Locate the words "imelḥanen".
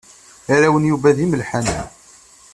1.25-1.85